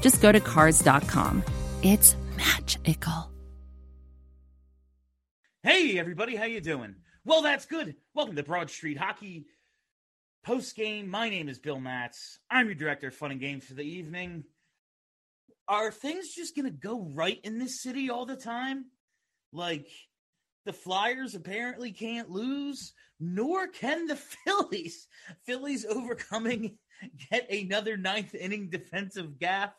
[0.00, 1.42] just go to Cars.com.
[1.82, 3.30] It's magical.
[5.62, 6.94] Hey everybody, how you doing?
[7.24, 7.96] Well, that's good.
[8.14, 9.46] Welcome to Broad Street Hockey
[10.44, 11.08] post game.
[11.08, 12.38] My name is Bill Matz.
[12.48, 14.44] I'm your director of fun and games for the evening.
[15.66, 18.84] Are things just gonna go right in this city all the time?
[19.52, 19.88] Like
[20.66, 25.08] the Flyers apparently can't lose, nor can the Phillies.
[25.46, 26.78] Phillies overcoming
[27.30, 29.72] get another ninth inning defensive gaffe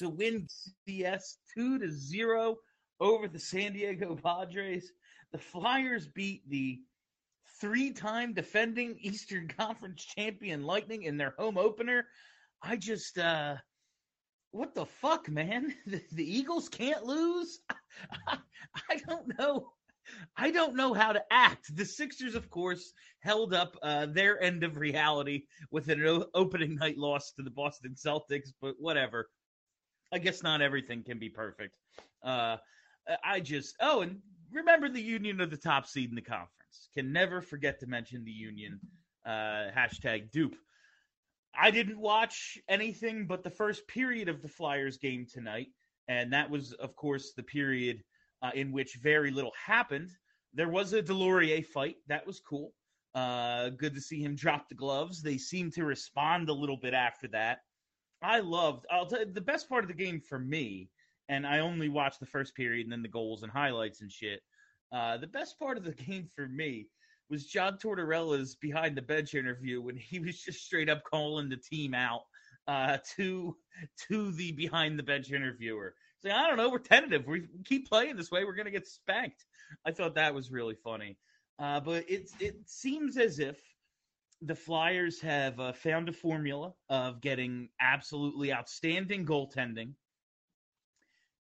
[0.00, 0.46] to win
[0.86, 2.56] CS two to zero
[3.00, 4.92] over the San Diego Padres
[5.32, 6.80] the Flyers beat the
[7.60, 12.06] three-time defending Eastern Conference champion Lightning in their home opener.
[12.62, 13.56] I just uh
[14.52, 15.74] what the fuck, man?
[15.86, 17.60] The, the Eagles can't lose?
[18.26, 18.38] I,
[18.88, 19.72] I don't know.
[20.36, 21.76] I don't know how to act.
[21.76, 26.74] The Sixers, of course, held up uh, their end of reality with an o- opening
[26.74, 29.28] night loss to the Boston Celtics, but whatever.
[30.12, 31.74] I guess not everything can be perfect.
[32.22, 32.56] Uh,
[33.24, 34.20] I just oh, and
[34.52, 36.50] remember the Union of the top seed in the conference.
[36.94, 38.80] Can never forget to mention the Union.
[39.24, 40.56] Uh, hashtag dupe.
[41.54, 45.68] I didn't watch anything but the first period of the Flyers game tonight,
[46.08, 48.02] and that was, of course, the period
[48.42, 50.10] uh, in which very little happened.
[50.54, 51.96] There was a Deslauriers fight.
[52.08, 52.72] That was cool.
[53.14, 55.22] Uh, good to see him drop the gloves.
[55.22, 57.58] They seemed to respond a little bit after that.
[58.22, 58.86] I loved.
[58.90, 60.90] I'll tell you, the best part of the game for me
[61.30, 64.40] and I only watched the first period and then the goals and highlights and shit.
[64.92, 66.88] Uh, the best part of the game for me
[67.30, 71.56] was John Tortorella's behind the bench interview when he was just straight up calling the
[71.56, 72.22] team out
[72.66, 73.56] uh, to
[74.08, 75.94] to the behind the bench interviewer.
[76.20, 77.26] Saying, I don't know, we're tentative.
[77.28, 79.46] We keep playing this way, we're gonna get spanked.
[79.86, 81.16] I thought that was really funny.
[81.60, 83.60] Uh, but it it seems as if
[84.42, 89.92] the Flyers have uh, found a formula of getting absolutely outstanding goaltending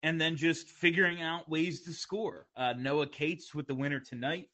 [0.03, 2.47] and then just figuring out ways to score.
[2.57, 4.49] Uh, Noah Cates with the winner tonight.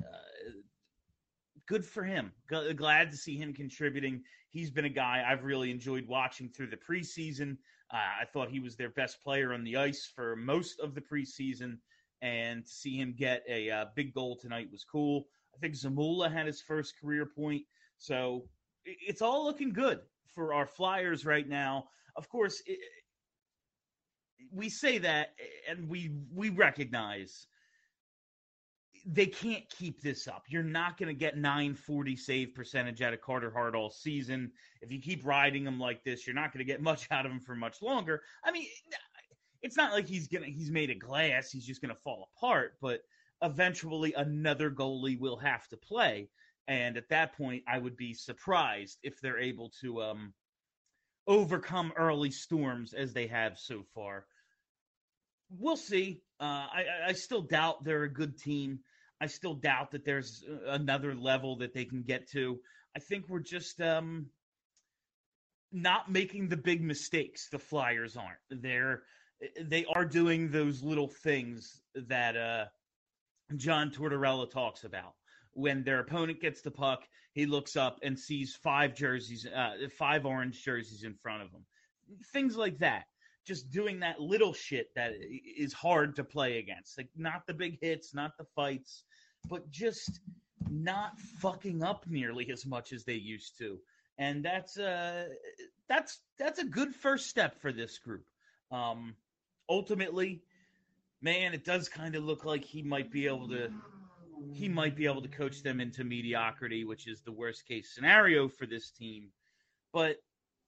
[0.00, 0.52] Uh,
[1.66, 2.32] good for him.
[2.50, 4.22] G- glad to see him contributing.
[4.50, 7.56] He's been a guy I've really enjoyed watching through the preseason.
[7.92, 11.00] Uh, I thought he was their best player on the ice for most of the
[11.00, 11.78] preseason,
[12.20, 15.26] and to see him get a uh, big goal tonight was cool.
[15.54, 17.62] I think Zamula had his first career point,
[18.02, 18.48] so
[18.84, 20.00] it's all looking good
[20.34, 21.84] for our Flyers right now.
[22.16, 22.80] Of course, it,
[24.52, 25.34] we say that
[25.68, 27.46] and we we recognize
[29.06, 30.42] they can't keep this up.
[30.48, 34.50] You're not going to get 940 save percentage out of Carter Hart all season.
[34.80, 37.30] If you keep riding him like this, you're not going to get much out of
[37.30, 38.22] him for much longer.
[38.44, 38.66] I mean,
[39.62, 42.30] it's not like he's going to he's made of glass, he's just going to fall
[42.36, 43.02] apart, but
[43.42, 46.28] eventually another goalie will have to play.
[46.68, 50.34] And at that point, I would be surprised if they're able to um,
[51.26, 54.26] overcome early storms as they have so far
[55.58, 56.22] we'll see.
[56.40, 58.80] Uh, I, I still doubt they're a good team.
[59.20, 62.58] I still doubt that there's another level that they can get to.
[62.96, 64.26] I think we're just um,
[65.70, 67.48] not making the big mistakes.
[67.48, 68.62] The Flyers aren't.
[68.62, 69.02] They're
[69.60, 72.66] they are doing those little things that uh,
[73.56, 75.14] John Tortorella talks about.
[75.54, 77.02] When their opponent gets the puck,
[77.34, 81.64] he looks up and sees five jerseys, uh, five orange jerseys in front of him.
[82.32, 83.04] Things like that
[83.44, 85.12] just doing that little shit that
[85.56, 86.96] is hard to play against.
[86.96, 89.04] Like not the big hits, not the fights,
[89.48, 90.20] but just
[90.70, 93.78] not fucking up nearly as much as they used to.
[94.18, 95.28] And that's uh
[95.88, 98.24] that's that's a good first step for this group.
[98.70, 99.16] Um
[99.68, 100.42] ultimately,
[101.20, 103.72] man, it does kind of look like he might be able to
[104.52, 108.48] he might be able to coach them into mediocrity, which is the worst case scenario
[108.48, 109.28] for this team.
[109.92, 110.16] But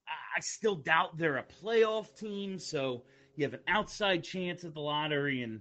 [0.08, 3.04] I still doubt they're a playoff team, so
[3.36, 5.60] you have an outside chance at the lottery, and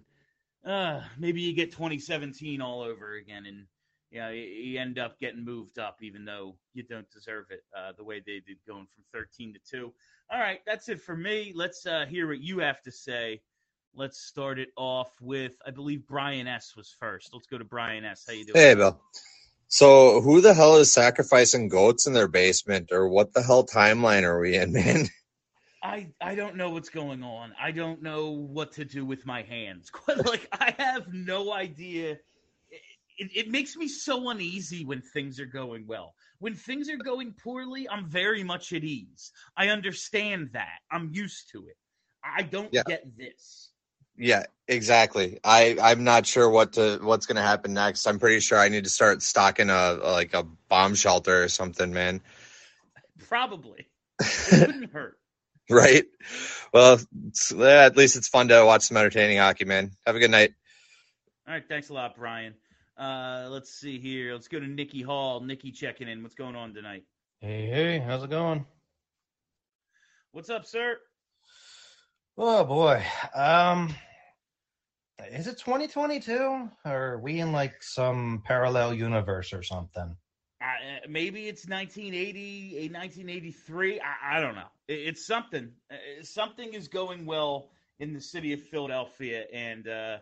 [0.65, 3.65] uh, maybe you get 2017 all over again, and
[4.11, 7.93] you, know, you end up getting moved up, even though you don't deserve it uh,
[7.97, 9.93] the way they did going from 13 to 2.
[10.31, 11.51] All right, that's it for me.
[11.55, 13.41] Let's uh, hear what you have to say.
[13.95, 16.73] Let's start it off with, I believe Brian S.
[16.75, 17.29] was first.
[17.33, 18.23] Let's go to Brian S.
[18.27, 18.61] How you doing?
[18.61, 18.99] Hey, Bill.
[19.67, 24.23] So who the hell is sacrificing goats in their basement or what the hell timeline
[24.23, 25.07] are we in, man?
[25.83, 27.53] I I don't know what's going on.
[27.61, 29.91] I don't know what to do with my hands.
[30.25, 32.17] like I have no idea.
[33.17, 36.15] It, it makes me so uneasy when things are going well.
[36.39, 39.31] When things are going poorly, I'm very much at ease.
[39.57, 40.79] I understand that.
[40.91, 41.77] I'm used to it.
[42.23, 42.83] I don't Yeah.
[42.85, 43.72] get this.
[44.17, 45.39] Yeah, exactly.
[45.43, 48.05] I I'm not sure what to what's gonna happen next.
[48.05, 51.91] I'm pretty sure I need to start stocking a like a bomb shelter or something,
[51.91, 52.21] man.
[53.27, 53.87] Probably.
[54.19, 55.17] It wouldn't hurt.
[55.69, 56.05] Right?
[56.73, 56.99] Well,
[57.55, 59.91] yeah, at least it's fun to watch some entertaining hockey, man.
[60.05, 60.53] Have a good night.
[61.47, 62.53] All right, thanks a lot, Brian.
[62.97, 64.33] Uh, let's see here.
[64.33, 65.39] Let's go to Nikki Hall.
[65.39, 66.21] Nikki checking in.
[66.21, 67.03] What's going on tonight?
[67.39, 68.65] Hey, hey, how's it going?
[70.31, 70.97] What's up, sir?
[72.37, 73.03] Oh boy.
[73.35, 73.93] Um
[75.31, 80.15] is it 2022 or are we in like some parallel universe or something?
[80.61, 83.99] Uh, maybe it's 1980, eh, 1983.
[83.99, 84.67] I, I don't know.
[84.87, 85.69] It, it's something.
[85.91, 87.69] Uh, something is going well
[87.99, 90.17] in the city of Philadelphia, and uh,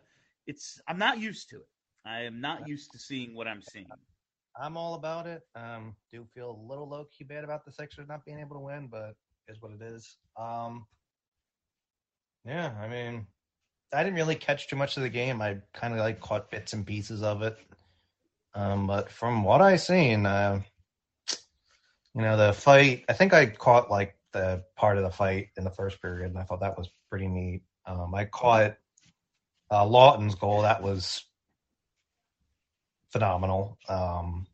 [0.47, 0.81] it's.
[0.87, 1.67] I'm not used to it.
[2.05, 3.87] I am not used to seeing what I'm seeing.
[4.59, 5.43] I'm all about it.
[5.55, 8.61] Um do feel a little low key bad about the Sixers not being able to
[8.61, 9.15] win, but
[9.47, 10.17] is what it is.
[10.37, 10.85] Um
[12.45, 13.27] Yeah, I mean
[13.93, 15.41] I didn't really catch too much of the game.
[15.41, 17.57] I kind of like caught bits and pieces of it.
[18.53, 20.61] Um, but from what I seen, uh,
[22.15, 23.05] you know, the fight.
[23.09, 26.37] I think I caught like the part of the fight in the first period, and
[26.37, 27.63] I thought that was pretty neat.
[27.85, 28.75] Um, I caught
[29.71, 30.61] uh, Laughton's goal.
[30.61, 31.25] That was
[33.11, 33.77] phenomenal.
[33.87, 34.47] Um,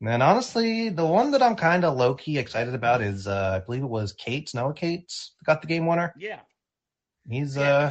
[0.00, 3.60] and then honestly, the one that I'm kind of low key excited about is uh,
[3.60, 6.14] I believe it was Cates, Noah Cates, got the game winner.
[6.16, 6.40] Yeah,
[7.28, 7.88] He's uh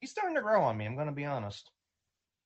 [0.00, 0.86] he's starting to grow on me.
[0.86, 1.70] I'm gonna be honest.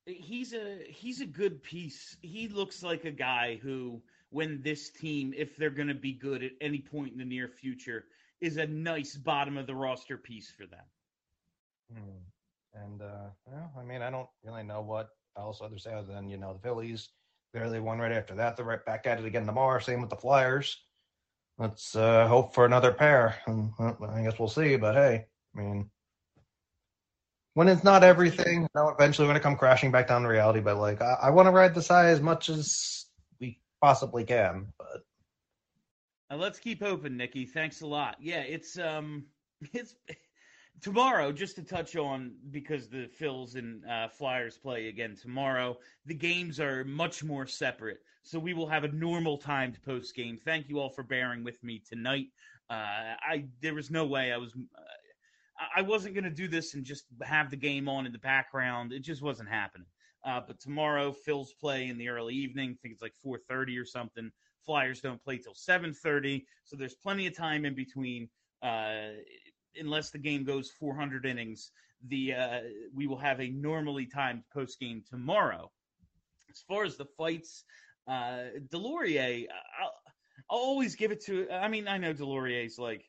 [0.06, 2.16] he's a he's a good piece.
[2.22, 6.42] He looks like a guy who, when this team, if they're going to be good
[6.42, 8.04] at any point in the near future,
[8.40, 10.84] is a nice bottom of the roster piece for them.
[11.92, 12.82] Hmm.
[12.84, 16.28] And uh, well, I mean, I don't really know what else other say other than
[16.28, 17.08] you know the Phillies
[17.52, 18.56] barely won right after that.
[18.56, 19.78] They're right back at it again tomorrow.
[19.80, 20.76] Same with the Flyers.
[21.58, 23.36] Let's uh, hope for another pair.
[23.48, 24.76] I guess we'll see.
[24.76, 25.26] But hey,
[25.56, 25.90] I mean,
[27.54, 30.60] when it's not everything, know, eventually going to come crashing back down to reality.
[30.60, 33.06] But like, I, I want to ride this high as much as
[33.40, 34.72] we possibly can.
[34.78, 37.44] But let's keep open, Nikki.
[37.44, 38.16] Thanks a lot.
[38.20, 39.24] Yeah, it's um,
[39.72, 39.96] it's
[40.80, 41.32] tomorrow.
[41.32, 45.78] Just to touch on because the Phils and uh, Flyers play again tomorrow.
[46.06, 50.38] The games are much more separate, so we will have a normal timed post game.
[50.44, 52.26] Thank you all for bearing with me tonight.
[52.70, 54.54] Uh, I there was no way I was.
[54.54, 54.82] Uh,
[55.76, 58.92] I- wasn't going to do this and just have the game on in the background.
[58.92, 59.88] It just wasn't happening.
[60.24, 62.70] Uh, but tomorrow, Phil's play in the early evening.
[62.70, 64.30] I think it's like 4:30 or something.
[64.64, 68.28] Flyers don't play till 7:30, so there's plenty of time in between.
[68.62, 69.12] Uh,
[69.78, 71.70] unless the game goes 400 innings,
[72.06, 72.60] the uh,
[72.94, 75.70] we will have a normally timed post game tomorrow.
[76.50, 77.64] As far as the fights,
[78.06, 79.46] uh, Deslauriers,
[79.80, 79.92] I'll,
[80.50, 81.50] I'll always give it to.
[81.50, 83.04] I mean, I know Deslauriers's like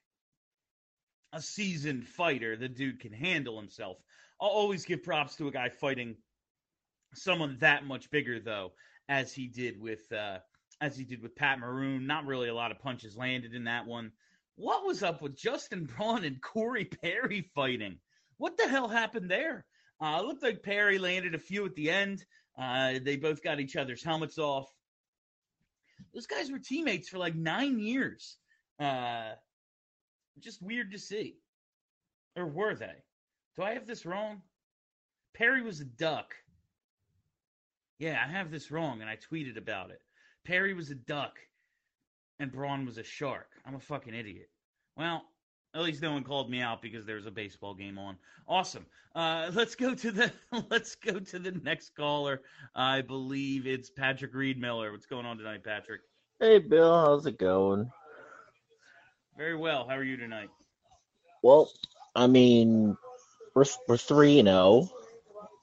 [1.33, 2.57] a seasoned fighter.
[2.57, 3.97] The dude can handle himself.
[4.41, 6.15] I'll always give props to a guy fighting
[7.13, 8.73] someone that much bigger, though,
[9.07, 10.39] as he did with uh,
[10.81, 12.07] as he did with Pat Maroon.
[12.07, 14.11] Not really a lot of punches landed in that one.
[14.59, 17.97] What was up with Justin Braun and Corey Perry fighting?
[18.35, 19.65] What the hell happened there?
[20.01, 22.25] Uh, looked like Perry landed a few at the end.
[22.61, 24.67] Uh, they both got each other's helmets off.
[26.13, 28.35] Those guys were teammates for like nine years.
[28.77, 29.31] Uh,
[30.41, 31.37] just weird to see.
[32.35, 32.95] Or were they?
[33.55, 34.41] Do I have this wrong?
[35.33, 36.35] Perry was a duck.
[37.97, 40.01] Yeah, I have this wrong, and I tweeted about it.
[40.45, 41.39] Perry was a duck,
[42.39, 43.47] and Braun was a shark.
[43.65, 44.49] I'm a fucking idiot.
[44.95, 45.23] Well,
[45.75, 48.17] at least no one called me out because there's a baseball game on.
[48.47, 48.85] Awesome.
[49.15, 50.31] Uh, let's go to the
[50.69, 52.41] let's go to the next caller.
[52.75, 54.91] I believe it's Patrick Reed Miller.
[54.91, 56.01] What's going on tonight, Patrick?
[56.39, 57.89] Hey Bill, how's it going?
[59.37, 59.87] Very well.
[59.87, 60.49] How are you tonight?
[61.43, 61.71] Well,
[62.15, 62.97] I mean,
[63.55, 64.89] we're we're three and zero,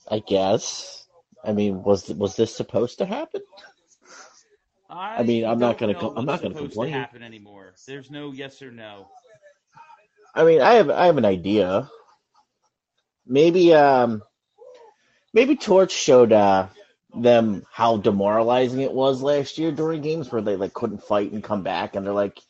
[0.08, 1.06] I guess.
[1.44, 3.42] I mean, was was this supposed to happen?
[4.96, 6.90] I, mean, I'm not gonna know co- I'm not gonna supposed complain.
[6.90, 7.78] To happen anymore?
[7.86, 9.08] There's no yes or no.
[10.34, 11.88] I mean, I have I have an idea.
[13.26, 14.22] Maybe um,
[15.32, 16.68] maybe Torts showed uh
[17.14, 21.42] them how demoralizing it was last year during games where they like couldn't fight and
[21.42, 22.40] come back, and they're like,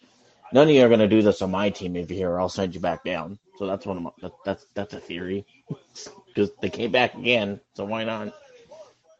[0.52, 2.48] none of you are gonna do this on my team if you're here, or I'll
[2.48, 3.38] send you back down.
[3.58, 5.46] So that's one of my that, that's that's a theory
[6.26, 8.32] because they came back again, so why not?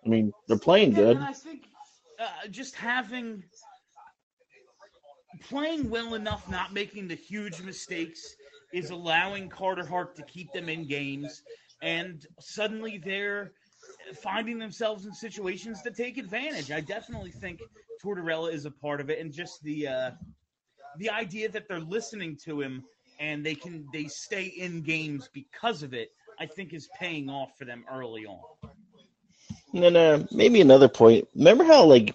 [0.05, 1.17] I mean, they're playing Yeah, good.
[1.17, 1.69] And I think
[2.19, 3.43] uh, just having
[5.49, 8.35] playing well enough, not making the huge mistakes,
[8.73, 11.43] is allowing Carter Hart to keep them in games,
[11.83, 13.53] and suddenly they're
[14.23, 16.71] finding themselves in situations to take advantage.
[16.71, 17.61] I definitely think
[18.03, 20.11] Tortorella is a part of it, and just the uh,
[20.99, 22.85] the idea that they're listening to him
[23.19, 27.57] and they can they stay in games because of it, I think is paying off
[27.59, 28.41] for them early on.
[29.73, 31.29] And then uh, maybe another point.
[31.35, 32.15] Remember how like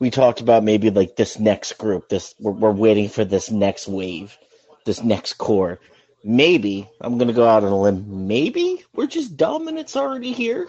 [0.00, 3.88] we talked about maybe like this next group, this we're, we're waiting for this next
[3.88, 4.36] wave,
[4.84, 5.80] this next core.
[6.24, 8.26] Maybe I'm gonna go out on a limb.
[8.28, 10.68] Maybe we're just dumb and it's already here.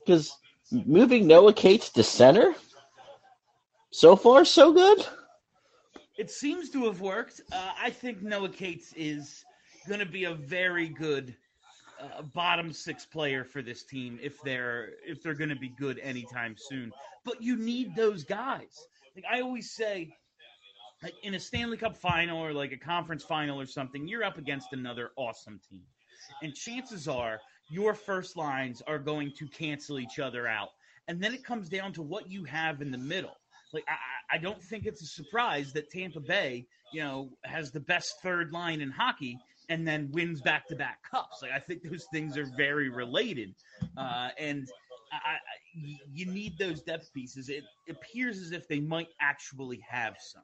[0.00, 0.36] Because
[0.70, 2.54] moving Noah Cates to center,
[3.90, 5.06] so far so good.
[6.16, 7.40] It seems to have worked.
[7.52, 9.44] Uh, I think Noah Cates is
[9.88, 11.34] going to be a very good
[12.00, 15.98] uh, bottom six player for this team if they're if they're going to be good
[16.00, 16.92] anytime soon.
[17.24, 18.86] But you need those guys.
[19.14, 20.14] Like I always say,
[21.02, 24.38] like in a Stanley Cup final or like a conference final or something, you're up
[24.38, 25.82] against another awesome team,
[26.42, 30.70] and chances are your first lines are going to cancel each other out.
[31.08, 33.36] And then it comes down to what you have in the middle.
[33.72, 37.80] Like I, I don't think it's a surprise that Tampa Bay, you know, has the
[37.80, 41.42] best third line in hockey and then wins back to back cups.
[41.42, 43.54] Like I think those things are very related,
[43.96, 44.68] uh, and
[45.12, 47.48] I, I, you need those depth pieces.
[47.48, 50.42] It appears as if they might actually have some.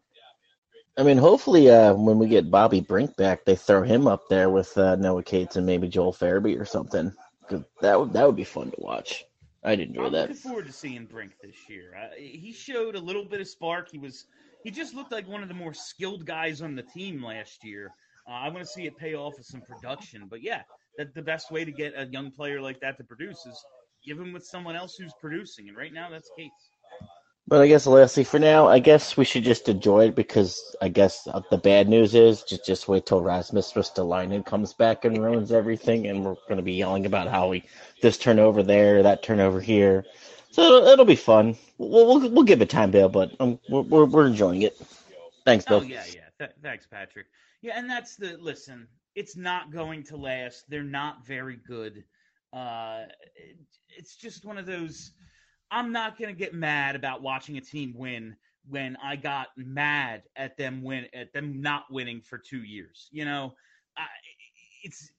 [0.96, 4.50] I mean, hopefully, uh, when we get Bobby Brink back, they throw him up there
[4.50, 7.12] with uh, Noah Cates and maybe Joel Farabee or something.
[7.80, 9.24] That would that would be fun to watch.
[9.64, 10.28] I'd enjoy I'm that.
[10.28, 11.94] looking forward to seeing Brink this year.
[11.96, 13.90] Uh, he showed a little bit of spark.
[13.90, 14.26] He was
[14.62, 17.92] he just looked like one of the more skilled guys on the team last year.
[18.28, 20.26] Uh, I want to see it pay off with some production.
[20.28, 20.62] But yeah,
[20.98, 23.64] that the best way to get a young player like that to produce is
[24.04, 25.68] give him with someone else who's producing.
[25.68, 26.70] And right now, that's Cates.
[27.48, 30.88] But I guess lastly, for now, I guess we should just enjoy it because I
[30.88, 35.50] guess the bad news is just just wait till Rasmus Ristolainen comes back and ruins
[35.50, 37.64] everything, and we're going to be yelling about how we
[38.02, 40.04] this turnover there, that turnover here.
[40.52, 41.56] So it'll, it'll be fun.
[41.76, 44.80] We'll, we'll we'll give it time, Bill, but um, we're, we're we're enjoying it.
[45.44, 45.78] Thanks, Bill.
[45.78, 46.28] Oh yeah, yeah.
[46.38, 47.26] Th- thanks, Patrick.
[47.62, 48.88] Yeah, and that's the listen.
[49.14, 50.64] It's not going to last.
[50.68, 52.04] They're not very good.
[52.52, 53.04] Uh,
[53.36, 53.56] it,
[53.96, 55.12] it's just one of those.
[55.70, 58.36] I'm not going to get mad about watching a team win
[58.68, 63.08] when I got mad at them win at them not winning for two years.
[63.10, 63.54] You know,
[63.96, 64.06] I,
[64.82, 65.10] it's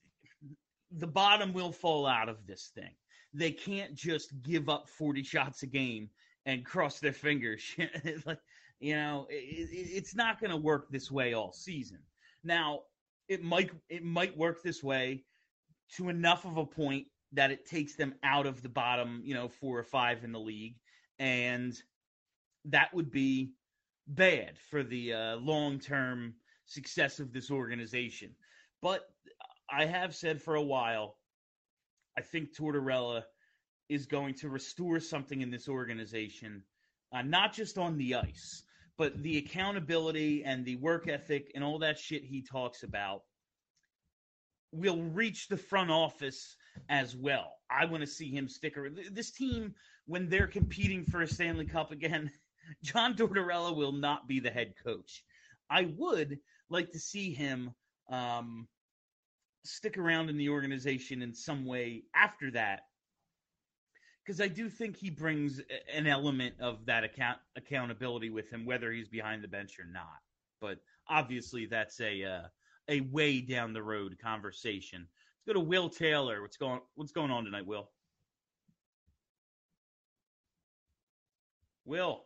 [0.90, 2.94] the bottom will fall out of this thing.
[3.34, 6.10] They can't just give up 40 shots a game
[6.44, 7.62] and cross their fingers.
[8.26, 8.40] like,
[8.78, 11.98] you know, it, it, it's not going to work this way all season.
[12.44, 12.80] Now,
[13.28, 15.24] it might it might work this way
[15.96, 19.48] to enough of a point that it takes them out of the bottom, you know,
[19.48, 20.76] four or five in the league,
[21.18, 21.74] and
[22.66, 23.52] that would be
[24.06, 26.34] bad for the uh, long term
[26.66, 28.34] success of this organization.
[28.80, 29.02] But
[29.70, 31.16] I have said for a while,
[32.16, 33.22] I think Tortorella
[33.88, 36.62] is going to restore something in this organization,
[37.12, 38.64] uh, not just on the ice,
[38.98, 43.22] but the accountability and the work ethic and all that shit he talks about
[44.72, 46.56] will reach the front office
[46.88, 47.52] as well.
[47.70, 48.98] I want to see him stick around.
[49.12, 49.74] This team,
[50.06, 52.30] when they're competing for a Stanley Cup again,
[52.82, 55.24] John Tortorella will not be the head coach.
[55.68, 56.38] I would
[56.70, 57.74] like to see him
[58.10, 58.68] um,
[59.64, 62.80] stick around in the organization in some way after that
[64.24, 65.60] because I do think he brings
[65.92, 70.20] an element of that account accountability with him, whether he's behind the bench or not.
[70.60, 72.42] But obviously, that's a uh,
[72.88, 75.06] a way down the road conversation.
[75.46, 76.40] Let's go to Will Taylor.
[76.42, 77.90] What's going What's going on tonight, Will?
[81.84, 82.24] Will.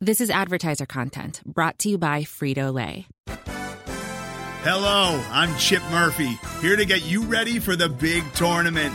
[0.00, 3.06] This is advertiser content brought to you by Frito Lay.
[4.64, 8.94] Hello, I'm Chip Murphy, here to get you ready for the big tournament.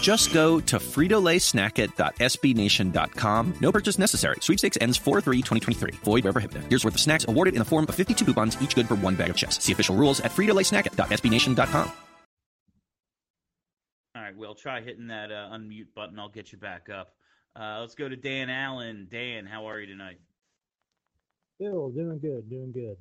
[0.00, 3.54] Just go to fritolaysnacket.sbnation.com.
[3.60, 4.36] No purchase necessary.
[4.40, 5.96] Sweepstakes ends 4-3-2023.
[5.96, 6.64] Void where prohibited.
[6.70, 9.14] Here's worth of snacks awarded in the form of 52 coupons, each good for one
[9.14, 9.62] bag of chips.
[9.62, 11.92] See official rules at fritolaysnacket.sbnation.com.
[14.16, 16.18] All right, Will, try hitting that uh, unmute button.
[16.18, 17.14] I'll get you back up.
[17.58, 19.08] Uh, let's go to Dan Allen.
[19.10, 20.18] Dan, how are you tonight?
[21.58, 22.96] Bill, doing good, doing good.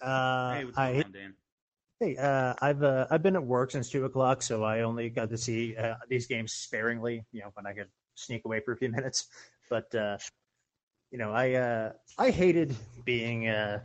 [0.00, 1.34] Uh, hey, what's I, going on, Dan?
[2.00, 5.30] Hey, uh, I've uh, I've been at work since two o'clock, so I only got
[5.30, 7.24] to see uh, these games sparingly.
[7.32, 9.26] You know, when I could sneak away for a few minutes.
[9.68, 10.18] But uh,
[11.10, 13.48] you know, I uh, I hated being.
[13.48, 13.80] Uh,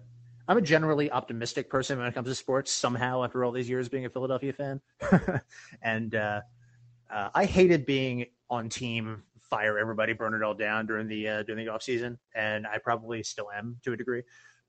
[0.48, 2.72] I'm a generally optimistic person when it comes to sports.
[2.72, 4.82] Somehow, after all these years being a Philadelphia fan,
[5.82, 11.44] and I hated being on team fire everybody, burn it all down during the uh,
[11.44, 14.24] during the off season, and I probably still am to a degree.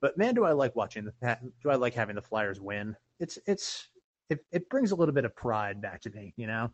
[0.05, 2.95] But man, do I like watching the do I like having the Flyers win?
[3.21, 3.89] It's it's
[4.29, 6.71] it, it brings a little bit of pride back to me, you know.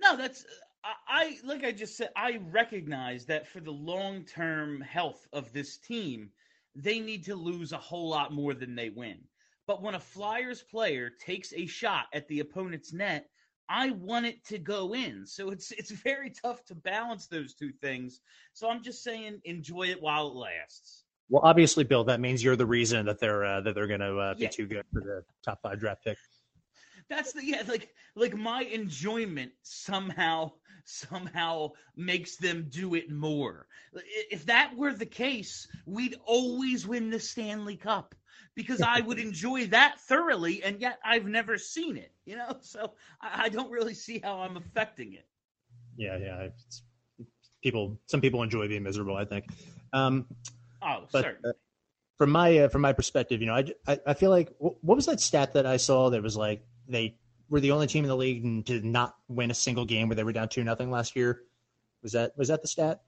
[0.00, 0.44] No, that's
[1.06, 2.10] I, like I just said.
[2.16, 6.30] I recognize that for the long term health of this team,
[6.74, 9.20] they need to lose a whole lot more than they win.
[9.68, 13.28] But when a Flyers player takes a shot at the opponent's net,
[13.68, 15.24] I want it to go in.
[15.28, 18.18] So it's it's very tough to balance those two things.
[18.52, 21.04] So I'm just saying, enjoy it while it lasts.
[21.32, 24.18] Well, obviously, Bill, that means you're the reason that they're uh, that they're going to
[24.18, 24.48] uh, be Yeah.
[24.50, 26.18] too good for the top five draft pick.
[27.08, 30.52] That's the yeah, like like my enjoyment somehow
[30.84, 33.66] somehow makes them do it more.
[34.30, 38.14] If that were the case, we'd always win the Stanley Cup
[38.54, 42.12] because I would enjoy that thoroughly, and yet I've never seen it.
[42.26, 45.26] You know, so I, I don't really see how I'm affecting it.
[45.96, 46.40] Yeah, yeah.
[46.40, 46.82] It's,
[47.62, 49.16] people, some people enjoy being miserable.
[49.16, 49.46] I think.
[49.94, 50.26] Um,
[50.84, 51.50] Oh, but certainly.
[51.50, 51.52] uh,
[52.18, 55.06] from my uh, from my perspective, you know, I, I, I feel like what was
[55.06, 57.16] that stat that I saw that was like they
[57.48, 60.24] were the only team in the league to not win a single game where they
[60.24, 61.42] were down two nothing last year.
[62.02, 63.02] Was that was that the stat?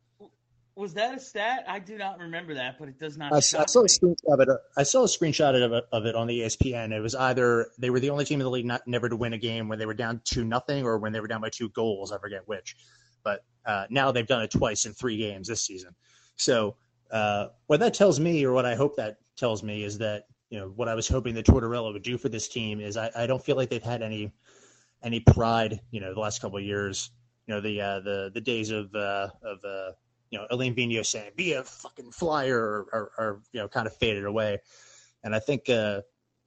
[0.76, 1.64] Was that a stat?
[1.68, 3.32] I do not remember that, but it does not.
[3.32, 4.48] I, I saw a screenshot of it.
[4.76, 6.92] I saw a screenshot of it, of it on the ESPN.
[6.92, 9.32] It was either they were the only team in the league not never to win
[9.32, 11.68] a game when they were down two nothing, or when they were down by two
[11.68, 12.10] goals.
[12.10, 12.76] I forget which.
[13.22, 15.94] But uh, now they've done it twice in three games this season.
[16.36, 16.74] So
[17.14, 20.58] uh, what that tells me, or what I hope that tells me, is that you
[20.58, 23.26] know what I was hoping that Tortorella would do for this team is I, I
[23.26, 24.32] don't feel like they've had any
[25.02, 25.80] any pride.
[25.92, 27.10] You know, the last couple of years.
[27.46, 29.92] You know, the uh, the the days of uh, of uh,
[30.30, 33.86] you know, Alain Vigneault saying "be a fucking flyer" are, are, are you know kind
[33.86, 34.58] of faded away,
[35.22, 36.00] and I think uh,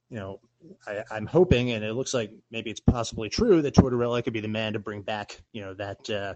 [0.10, 0.42] you know
[0.86, 4.42] I, I'm hoping, and it looks like maybe it's possibly true that Tortorella could be
[4.42, 6.34] the man to bring back you know that uh,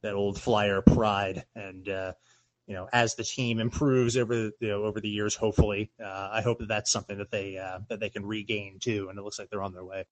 [0.00, 2.12] that old flyer pride, and uh,
[2.66, 6.30] you know as the team improves over the- you know over the years, hopefully, uh,
[6.32, 9.22] I hope that that's something that they uh, that they can regain too, and it
[9.22, 10.04] looks like they're on their way.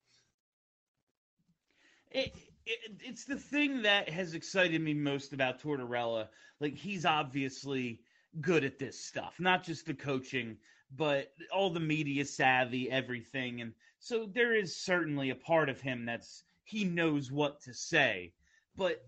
[2.13, 2.35] it,
[2.67, 6.29] it, it's the thing that has excited me most about Tortorella.
[6.61, 8.01] Like he's obviously
[8.41, 10.57] good at this stuff, not just the coaching,
[10.97, 13.61] but all the media savvy, everything.
[13.61, 18.33] And so there is certainly a part of him that's he knows what to say.
[18.77, 19.05] But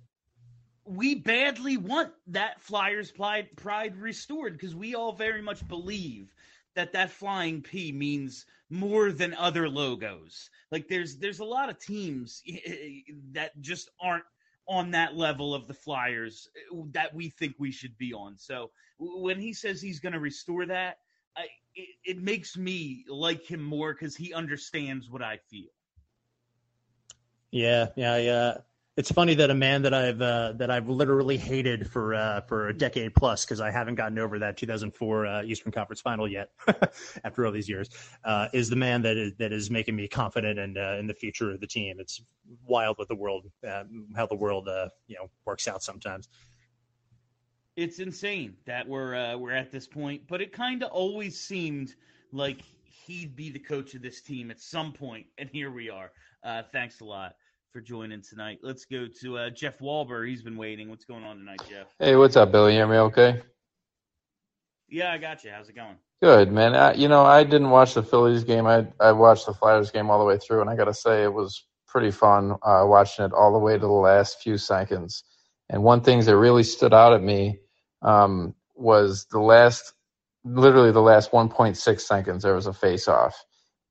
[0.85, 6.35] we badly want that Flyers pride, pride restored because we all very much believe
[6.75, 10.51] that that flying P means more than other logos.
[10.71, 12.43] Like there's there's a lot of teams
[13.33, 14.25] that just aren't
[14.67, 18.37] on that level of the Flyers uh, that we think we should be on.
[18.39, 20.99] So when he says he's going to restore that,
[21.37, 25.71] I, it, it makes me like him more because he understands what I feel.
[27.51, 28.57] Yeah, yeah, yeah.
[28.97, 32.69] It's funny that a man that I've uh, that I've literally hated for uh, for
[32.69, 36.51] a decade plus because I haven't gotten over that 2004 uh, Eastern Conference Final yet
[37.25, 37.89] after all these years
[38.25, 41.15] uh, is the man that is that is making me confident in uh, in the
[41.15, 41.97] future of the team.
[41.99, 42.23] It's
[42.65, 43.83] wild what the world uh,
[44.15, 44.69] how the world
[45.09, 46.29] you know works out sometimes.
[47.75, 51.97] It's insane that we're we're at this point, but it kind of always seemed
[52.31, 56.13] like he'd be the coach of this team at some point, and here we are.
[56.71, 57.35] Thanks a lot
[57.75, 58.61] for joining tonight.
[58.63, 60.29] Let's go to uh, Jeff Walber.
[60.29, 60.89] He's been waiting.
[60.91, 61.89] What's going on tonight, Jeff?
[61.99, 62.75] Hey, what's up, Billy?
[62.75, 63.43] You hear me okay?
[64.89, 65.51] Yeah, I got you.
[65.51, 65.97] How's it going?
[66.23, 66.77] Good, man.
[66.77, 68.69] I, you know, I didn't watch the Phillies game.
[68.69, 71.25] I I watched the Flyers game all the way through, and I got to say
[71.25, 75.25] it was pretty fun uh, watching it all the way to the last few seconds.
[75.69, 77.59] And one thing that really stood out at me
[78.03, 79.95] um, was the last,
[80.45, 82.45] literally the last 1.6 seconds.
[82.45, 83.37] There was a face-off,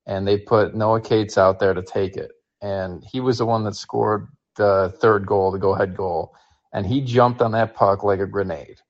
[0.06, 2.30] and they put Noah Cates out there to take it,
[2.64, 6.34] and he was the one that scored the third goal, the go-ahead goal,
[6.72, 8.80] and he jumped on that puck like a grenade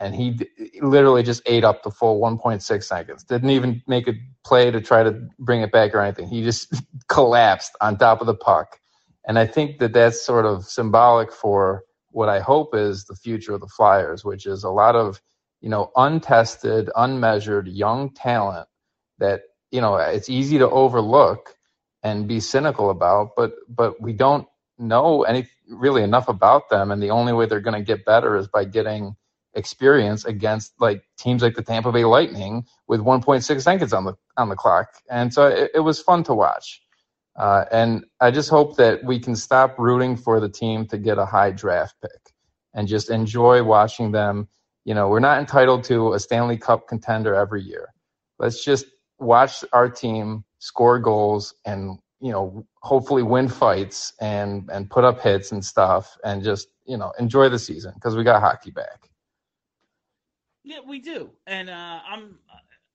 [0.00, 0.40] and he
[0.80, 3.22] literally just ate up the full 1.6 seconds.
[3.22, 6.26] Didn't even make a play to try to bring it back or anything.
[6.26, 6.74] He just
[7.08, 8.80] collapsed on top of the puck,
[9.26, 13.52] And I think that that's sort of symbolic for what I hope is the future
[13.52, 15.20] of the Flyers, which is a lot of,
[15.60, 18.66] you know, untested, unmeasured young talent
[19.18, 21.54] that, you know, it's easy to overlook
[22.02, 24.46] and be cynical about, but but we don't
[24.78, 28.36] know any really enough about them and the only way they're going to get better
[28.36, 29.14] is by getting
[29.54, 34.48] experience against like teams like the Tampa Bay Lightning with 1.6 seconds on the on
[34.48, 34.88] the clock.
[35.10, 36.80] And so it, it was fun to watch.
[37.36, 41.18] Uh, and I just hope that we can stop rooting for the team to get
[41.18, 42.34] a high draft pick
[42.74, 44.48] and just enjoy watching them.
[44.84, 47.88] You know, we're not entitled to a Stanley Cup contender every year.
[48.38, 48.86] Let's just
[49.18, 55.20] watch our team score goals and, you know, hopefully win fights and and put up
[55.20, 59.10] hits and stuff and just, you know, enjoy the season because we got hockey back.
[60.62, 61.30] Yeah, we do.
[61.48, 62.38] And uh, I'm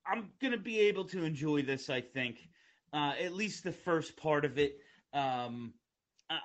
[0.06, 2.48] I'm to be able to enjoy this, I think
[2.96, 4.78] uh, at least the first part of it.
[5.12, 5.74] Um,
[6.30, 6.38] uh,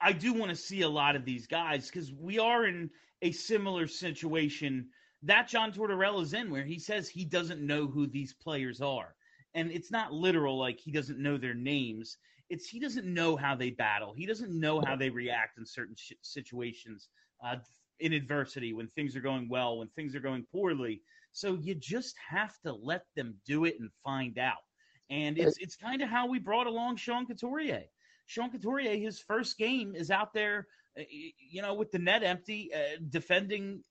[0.00, 2.90] I do want to see a lot of these guys because we are in
[3.22, 4.88] a similar situation
[5.22, 9.14] that John Tortorella is in, where he says he doesn't know who these players are,
[9.54, 12.16] and it's not literal like he doesn't know their names.
[12.50, 14.12] It's he doesn't know how they battle.
[14.14, 17.08] He doesn't know how they react in certain sh- situations,
[17.44, 17.56] uh,
[18.00, 21.02] in adversity, when things are going well, when things are going poorly.
[21.32, 24.62] So you just have to let them do it and find out.
[25.10, 27.84] And it's it's kind of how we brought along Sean Couturier.
[28.26, 30.66] Sean Couturier, his first game is out there,
[30.98, 33.82] uh, you know, with the net empty, uh, defending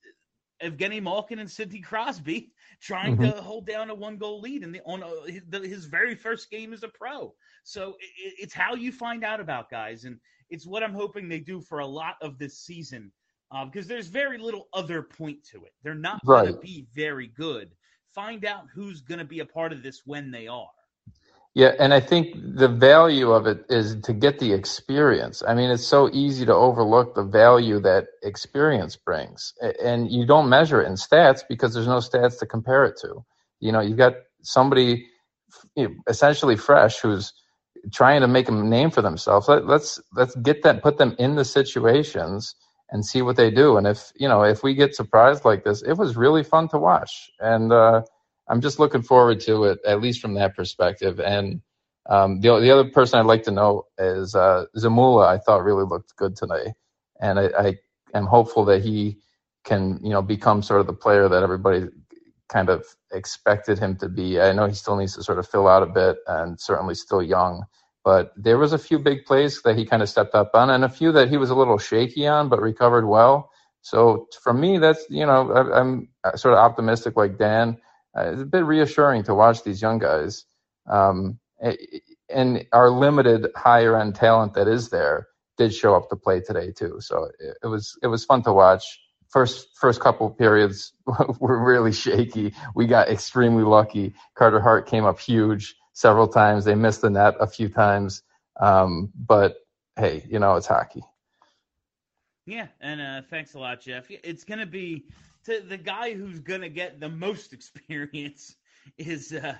[0.61, 3.31] Evgeny Malkin and Sidney Crosby, trying mm-hmm.
[3.31, 5.85] to hold down a one goal lead in the on a, uh, his, the, his,
[5.85, 7.33] very first game as a pro.
[7.63, 11.39] So it, it's how you find out about guys, and it's what I'm hoping they
[11.39, 13.11] do for a lot of this season.
[13.51, 15.73] Uh, because there's very little other point to it.
[15.83, 16.45] They're not right.
[16.45, 17.69] going to be very good.
[18.11, 20.71] Find out who's going to be a part of this when they are.
[21.53, 25.43] Yeah, and I think the value of it is to get the experience.
[25.45, 29.53] I mean, it's so easy to overlook the value that experience brings.
[29.83, 33.25] And you don't measure it in stats because there's no stats to compare it to.
[33.59, 35.07] You know, you've got somebody
[36.07, 37.33] essentially fresh who's
[37.93, 39.47] trying to make a name for themselves.
[39.49, 42.55] Let, let's let's get them, put them in the situations
[42.91, 43.77] and see what they do.
[43.77, 46.79] And if you know, if we get surprised like this, it was really fun to
[46.79, 47.31] watch.
[47.39, 48.03] And uh,
[48.47, 51.19] I'm just looking forward to it, at least from that perspective.
[51.19, 51.61] And
[52.09, 55.27] um, the the other person I'd like to know is uh, Zamula.
[55.27, 56.73] I thought really looked good today,
[57.21, 57.77] and I, I
[58.13, 59.19] am hopeful that he
[59.63, 61.87] can you know become sort of the player that everybody
[62.49, 64.39] kind of expected him to be.
[64.39, 67.23] I know he still needs to sort of fill out a bit, and certainly still
[67.23, 67.63] young.
[68.03, 70.83] But there was a few big plays that he kind of stepped up on, and
[70.83, 73.49] a few that he was a little shaky on, but recovered well.
[73.81, 77.77] So for me, that's you know I, I'm sort of optimistic like Dan
[78.17, 80.45] uh, it's a bit reassuring to watch these young guys
[80.89, 81.39] um,
[82.29, 86.71] and our limited higher end talent that is there did show up to play today
[86.71, 86.97] too.
[86.99, 88.99] So it, it was it was fun to watch.
[89.29, 90.93] First first couple periods
[91.39, 92.53] were really shaky.
[92.75, 94.13] We got extremely lucky.
[94.35, 96.65] Carter Hart came up huge several times.
[96.65, 98.23] They missed the net a few times.
[98.59, 99.55] Um, but
[99.95, 101.03] hey, you know it's hockey.
[102.45, 104.07] Yeah, and uh, thanks a lot, Jeff.
[104.09, 105.05] It's going to be
[105.45, 108.55] to the guy who's gonna get the most experience
[108.97, 109.55] is uh,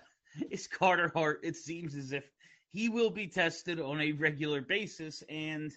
[0.52, 1.42] is Carter Hart.
[1.44, 2.24] It seems as if
[2.70, 5.72] he will be tested on a regular basis, and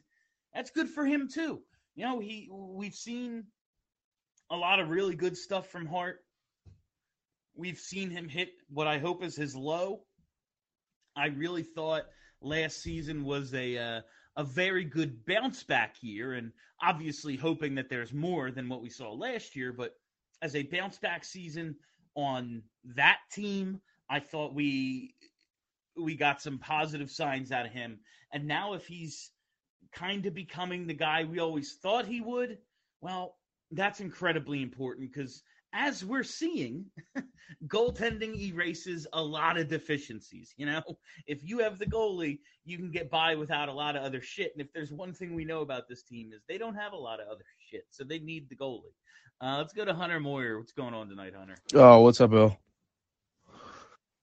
[0.55, 1.61] that's good for him too.
[1.95, 3.45] You know, he we've seen
[4.51, 6.21] a lot of really good stuff from Hart.
[7.55, 10.03] We've seen him hit what I hope is his low.
[11.17, 12.05] I really thought
[12.43, 14.01] last season was a uh,
[14.37, 18.91] a very good bounce back year, and obviously hoping that there's more than what we
[18.91, 19.73] saw last year.
[19.73, 19.95] But
[20.43, 21.77] as a bounce back season
[22.15, 25.15] on that team, I thought we
[25.97, 27.99] we got some positive signs out of him.
[28.33, 29.31] And now if he's
[29.93, 32.59] kind of becoming the guy we always thought he would,
[33.01, 33.37] well,
[33.71, 35.43] that's incredibly important because
[35.77, 36.87] as we're seeing,
[37.69, 40.55] goaltending erases a lot of deficiencies.
[40.57, 40.83] You know,
[41.27, 44.53] if you have the goalie, you can get by without a lot of other shit.
[44.55, 46.97] And if there's one thing we know about this team is they don't have a
[46.97, 48.95] lot of other shit, so they need the goalie.
[49.41, 50.59] Uh, let's go to Hunter Moyer.
[50.59, 51.57] What's going on tonight, Hunter?
[51.75, 52.59] Oh, what's up, Bill?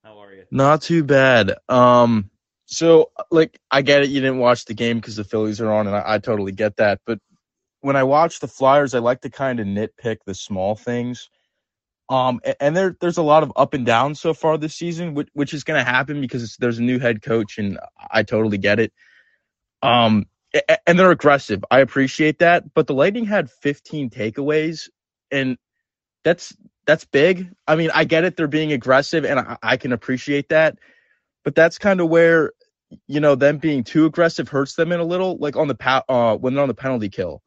[0.02, 0.44] How are you?
[0.50, 1.54] Not too bad.
[1.68, 2.30] Um,
[2.66, 5.86] so like I get it, you didn't watch the game because the Phillies are on,
[5.86, 7.00] and I, I totally get that.
[7.06, 7.20] But
[7.80, 11.30] when I watch the Flyers, I like to kind of nitpick the small things.
[12.08, 15.28] Um, and there there's a lot of up and down so far this season, which,
[15.32, 17.78] which is going to happen because there's a new head coach, and
[18.10, 18.92] I totally get it.
[19.82, 20.26] Um,
[20.86, 21.64] and they're aggressive.
[21.70, 24.88] I appreciate that, but the Lightning had 15 takeaways,
[25.30, 25.56] and
[26.24, 26.54] that's
[26.86, 27.50] that's big.
[27.66, 30.78] I mean, I get it; they're being aggressive, and I, I can appreciate that.
[31.44, 32.52] But that's kind of where
[33.06, 35.36] you know, them being too aggressive hurts them in a little.
[35.38, 37.42] Like on the pa- uh, when they're on the penalty kill,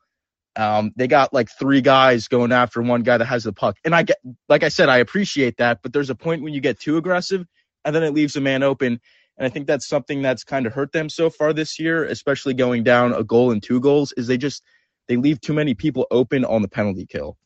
[0.58, 3.78] um, they got like three guys going after one guy that has the puck.
[3.86, 4.18] And I get,
[4.50, 7.46] like I said, I appreciate that, but there's a point when you get too aggressive,
[7.86, 9.00] and then it leaves a man open.
[9.38, 12.56] And I think that's something that's kind of hurt them so far this year, especially
[12.56, 14.64] going down a goal and two goals, is they just
[15.08, 17.38] they leave too many people open on the penalty kill.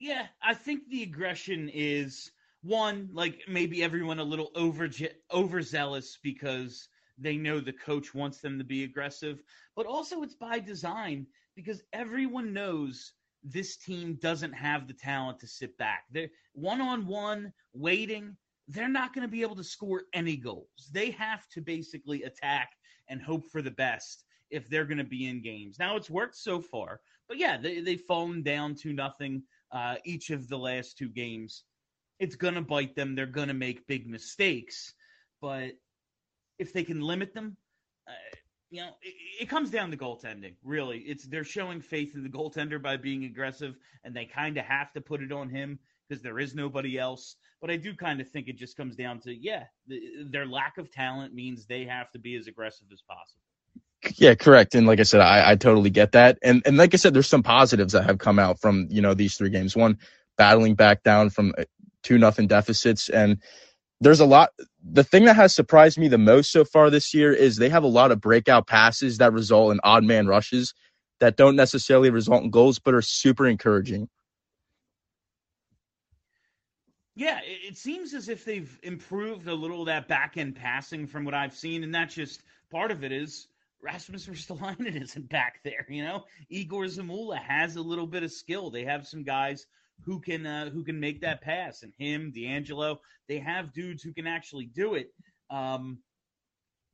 [0.00, 4.88] Yeah, I think the aggression is one like maybe everyone a little over
[5.30, 9.42] overzealous because they know the coach wants them to be aggressive,
[9.76, 13.12] but also it's by design because everyone knows
[13.42, 16.04] this team doesn't have the talent to sit back.
[16.10, 18.36] They're one on one waiting.
[18.68, 20.90] They're not going to be able to score any goals.
[20.92, 22.70] They have to basically attack
[23.08, 25.76] and hope for the best if they're going to be in games.
[25.78, 30.30] Now it's worked so far, but yeah, they they've fallen down to nothing uh, each
[30.30, 31.64] of the last two games.
[32.18, 33.14] It's going to bite them.
[33.14, 34.94] They're going to make big mistakes,
[35.42, 35.72] but
[36.58, 37.56] if they can limit them,
[38.08, 38.36] uh,
[38.70, 40.54] you know, it, it, comes down to goaltending.
[40.64, 44.64] Really, it's they're showing faith in the goaltender by being aggressive, and they kind of
[44.64, 47.36] have to put it on him because there is nobody else.
[47.60, 50.00] But I do kind of think it just comes down to yeah, the,
[50.30, 53.40] their lack of talent means they have to be as aggressive as possible.
[54.16, 54.74] Yeah, correct.
[54.74, 56.38] And like I said, I, I totally get that.
[56.42, 59.14] And and like I said, there's some positives that have come out from you know
[59.14, 59.76] these three games.
[59.76, 59.98] One,
[60.36, 61.64] battling back down from uh,
[62.02, 63.38] two nothing deficits, and
[64.00, 64.50] there's a lot.
[64.86, 67.84] The thing that has surprised me the most so far this year is they have
[67.84, 70.74] a lot of breakout passes that result in odd man rushes
[71.20, 74.08] that don't necessarily result in goals, but are super encouraging.
[77.16, 81.32] Yeah, it seems as if they've improved a little that back end passing from what
[81.32, 83.46] I've seen, and that's just part of it is
[83.80, 85.86] Rasmus Ristolainen isn't back there.
[85.88, 88.68] You know, Egor Zamula has a little bit of skill.
[88.68, 89.66] They have some guys
[90.04, 94.12] who can uh, who can make that pass, and him, DeAngelo, they have dudes who
[94.12, 95.12] can actually do it.
[95.50, 95.98] Um,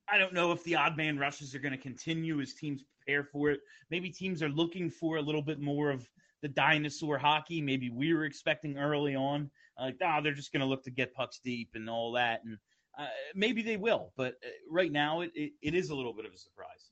[0.08, 3.24] I don't know if the odd man rushes are going to continue as teams prepare
[3.24, 3.60] for it.
[3.90, 6.06] Maybe teams are looking for a little bit more of
[6.42, 7.60] the dinosaur hockey.
[7.62, 11.14] Maybe we were expecting early on, like, oh, they're just going to look to get
[11.14, 12.40] pucks deep and all that.
[12.44, 12.58] And
[12.98, 16.26] uh, maybe they will, but uh, right now it, it, it is a little bit
[16.26, 16.90] of a surprise.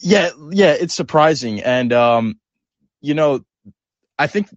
[0.00, 2.38] Yeah, yeah, it's surprising, and um,
[3.00, 3.44] you know,
[4.16, 4.48] I think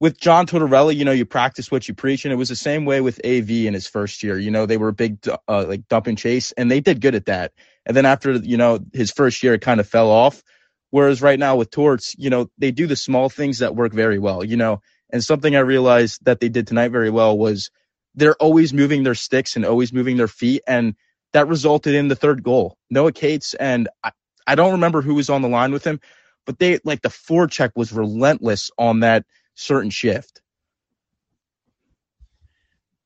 [0.00, 2.86] with John Tortorella, you know, you practice what you preach, and it was the same
[2.86, 4.38] way with AV in his first year.
[4.38, 7.14] You know, they were a big, uh, like dump and chase, and they did good
[7.14, 7.52] at that.
[7.84, 10.42] And then after you know his first year, it kind of fell off.
[10.90, 14.18] Whereas right now with Torts, you know, they do the small things that work very
[14.18, 14.42] well.
[14.42, 17.70] You know, and something I realized that they did tonight very well was
[18.14, 20.62] they're always moving their sticks and always moving their feet.
[20.66, 20.94] And
[21.32, 22.76] that resulted in the third goal.
[22.88, 24.12] Noah Cates, and I,
[24.46, 26.00] I don't remember who was on the line with him,
[26.46, 30.42] but they like the forecheck was relentless on that certain shift.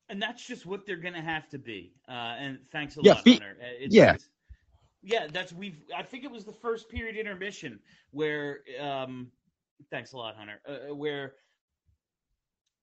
[0.09, 1.95] And that's just what they're going to have to be.
[2.09, 3.57] Uh, and thanks a yeah, lot, feet, Hunter.
[3.61, 4.15] Uh, it's, yeah.
[4.15, 4.29] It's,
[5.03, 5.83] yeah, that's we've.
[5.95, 7.81] I think it was the first period intermission
[8.11, 8.61] where.
[8.81, 9.31] Um,
[9.91, 10.61] thanks a lot, Hunter.
[10.67, 11.35] Uh, where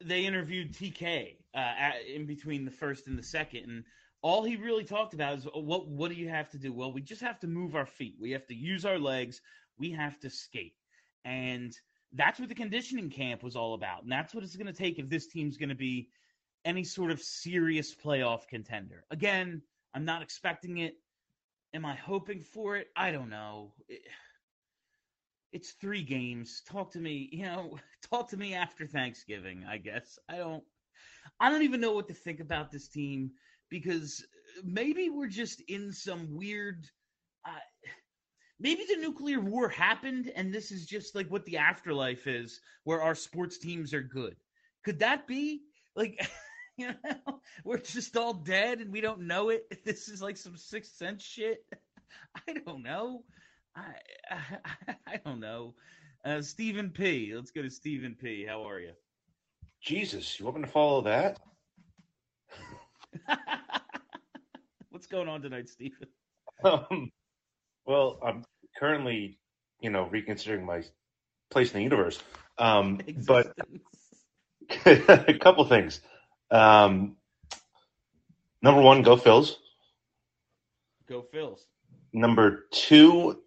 [0.04, 3.84] they interviewed TK uh, at, in between the first and the second, and
[4.21, 6.71] all he really talked about is oh, what what do you have to do?
[6.74, 8.15] Well, we just have to move our feet.
[8.19, 9.41] We have to use our legs.
[9.78, 10.76] We have to skate,
[11.26, 11.74] and
[12.13, 14.04] that's what the conditioning camp was all about.
[14.04, 16.10] And that's what it's going to take if this team's going to be
[16.65, 19.06] any sort of serious playoff contender.
[19.12, 19.62] Again,
[19.93, 20.95] I'm not expecting it.
[21.74, 22.88] Am I hoping for it?
[22.95, 23.74] I don't know.
[23.88, 24.02] It,
[25.54, 26.62] it's three games.
[26.67, 27.78] Talk to me, you know,
[28.12, 30.17] talk to me after Thanksgiving, I guess.
[30.30, 30.63] I don't
[31.39, 33.32] I don't even know what to think about this team
[33.69, 34.26] because
[34.63, 36.88] maybe we're just in some weird
[37.47, 37.60] uh,
[38.62, 43.02] maybe the nuclear war happened and this is just like what the afterlife is where
[43.02, 44.36] our sports teams are good.
[44.84, 45.62] Could that be?
[45.95, 46.26] Like
[46.78, 49.65] you know, we're just all dead and we don't know it.
[49.86, 51.65] This is like some sixth sense shit.
[52.47, 53.24] I don't know.
[53.76, 53.93] I,
[54.30, 55.76] I, I don't know.
[56.24, 57.34] Uh, Stephen P.
[57.34, 58.45] Let's go to Stephen P.
[58.45, 58.91] How are you?
[59.82, 61.39] Jesus, you want me to follow that?
[64.89, 66.08] What's going on tonight, Stephen?
[66.63, 67.10] Um,
[67.86, 68.44] well, I'm
[68.78, 69.39] currently,
[69.82, 70.84] you know, reconsidering my
[71.50, 72.20] place in the universe.
[72.58, 73.54] Um, but
[74.86, 76.02] a couple things.
[76.50, 77.17] Um,
[78.62, 79.56] number one, go Phils.
[81.08, 81.60] Go Phils.
[82.13, 83.41] Number two,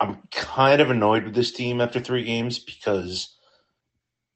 [0.00, 3.36] I'm kind of annoyed with this team after three games because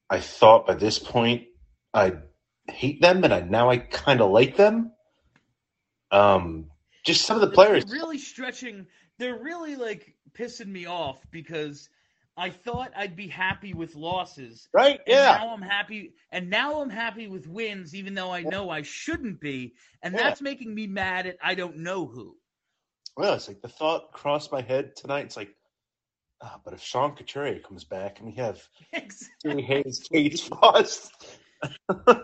[0.09, 1.45] I thought by this point
[1.93, 2.23] I'd
[2.69, 4.93] hate them, and I, now I kind of like them.
[6.11, 6.71] Um,
[7.05, 8.87] just some of the players really stretching.
[9.19, 11.89] They're really like pissing me off because
[12.37, 15.01] I thought I'd be happy with losses, right?
[15.07, 15.39] And yeah.
[15.39, 19.41] Now I'm happy, and now I'm happy with wins, even though I know I shouldn't
[19.41, 20.25] be, and Yeah.
[20.25, 22.37] that's making me mad at I don't know who.
[23.17, 25.25] Well, it's like the thought crossed my head tonight.
[25.25, 25.49] It's like,
[26.43, 28.63] ah, but if Sean Couturier comes back and we have
[29.43, 31.11] Jimmy Hayes, Kate Frost,
[31.89, 32.21] and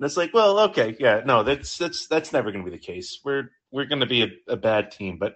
[0.00, 3.20] it's like, well, okay, yeah, no, that's that's that's never going to be the case.
[3.22, 5.34] We're we're going to be a, a bad team, but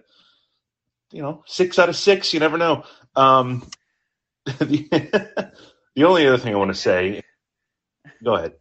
[1.15, 2.83] you know, six out of six, you never know.
[3.15, 3.65] Um,
[4.45, 5.61] the,
[5.95, 7.21] the only other thing I want to say,
[8.21, 8.51] go ahead.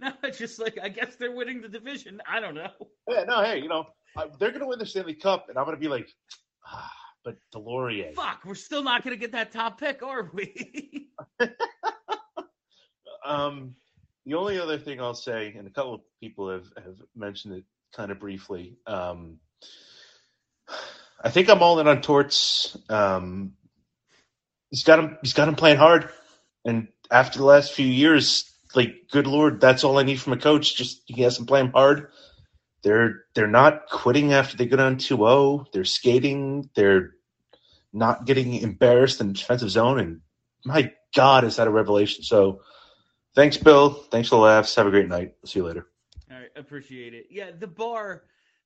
[0.00, 2.20] No, it's just like I guess they're winning the division.
[2.28, 2.72] I don't know.
[3.08, 3.84] Yeah, no, hey, you know,
[4.16, 6.08] uh, they're going to win the Stanley Cup, and I'm going to be like,
[6.66, 6.90] ah,
[7.24, 8.16] but Deslauriers.
[8.16, 11.08] Fuck, we're still not going to get that top pick, are we?
[13.24, 13.76] um,
[14.26, 17.64] the only other thing I'll say, and a couple of people have, have mentioned it
[17.94, 18.76] kind of briefly.
[18.88, 19.38] Um,
[21.22, 22.76] I think I'm all in on Torts.
[22.88, 23.52] Um,
[24.70, 25.18] he's got him.
[25.22, 26.10] He's got him playing hard,
[26.64, 30.38] and after the last few years, like good lord, that's all I need from a
[30.38, 30.76] coach.
[30.76, 32.08] Just he has him playing hard.
[32.82, 35.66] They're they're not quitting after they go down 2-0.
[35.72, 36.68] They're skating.
[36.74, 37.14] They're
[37.92, 40.00] not getting embarrassed in the defensive zone.
[40.00, 40.20] And
[40.64, 42.24] my God, is that a revelation?
[42.24, 42.62] So
[43.34, 43.90] thanks, Bill.
[43.90, 44.74] Thanks for the laughs.
[44.74, 45.34] Have a great night.
[45.44, 45.86] See you later.
[46.30, 47.26] All right, appreciate it.
[47.30, 48.24] Yeah, the bar,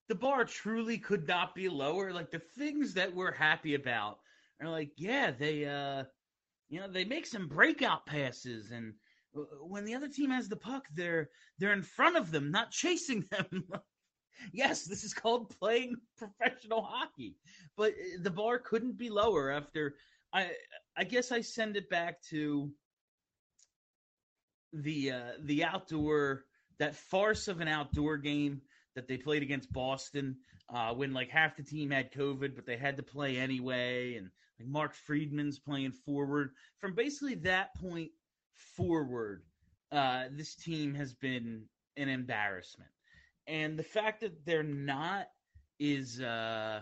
[0.08, 2.12] the bar truly could not be lower.
[2.12, 4.18] Like the things that we're happy about
[4.60, 6.04] are like, yeah, they, uh,
[6.68, 8.94] you know, they make some breakout passes, and
[9.60, 13.24] when the other team has the puck, they're they're in front of them, not chasing
[13.30, 13.64] them.
[14.52, 17.36] yes, this is called playing professional hockey,
[17.76, 19.50] but uh, the bar couldn't be lower.
[19.50, 19.96] After
[20.32, 20.50] I,
[20.96, 22.70] I guess I send it back to
[24.72, 26.44] the uh, the outdoor
[26.78, 28.60] that farce of an outdoor game
[28.96, 30.36] that they played against Boston
[30.74, 34.30] uh, when like half the team had COVID, but they had to play anyway, and
[34.58, 36.50] like Mark Friedman's playing forward.
[36.80, 38.10] From basically that point
[38.54, 39.44] forward,
[39.92, 41.62] uh, this team has been
[41.96, 42.90] an embarrassment,
[43.46, 45.28] and the fact that they're not
[45.78, 46.80] is uh,